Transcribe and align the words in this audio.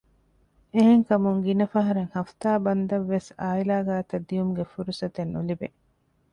އެހެން 0.73 1.03
ކަމުން 1.09 1.39
ގިނަ 1.45 1.65
ފަހަރަށް 1.73 2.13
ހަފުތާ 2.15 2.49
ބަންދަށް 2.63 3.07
ވެސް 3.11 3.29
އާއިލާ 3.41 3.75
ގާތަށް 3.87 4.27
ދިއުމުގެ 4.27 4.63
ފުރުސަތެއް 4.71 5.33
ނުލިބޭ 5.33 5.67